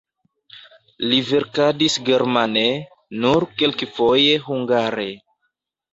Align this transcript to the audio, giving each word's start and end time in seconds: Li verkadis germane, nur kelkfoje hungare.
Li 1.11 1.19
verkadis 1.27 1.97
germane, 2.09 2.63
nur 3.27 3.47
kelkfoje 3.61 4.37
hungare. 4.51 5.11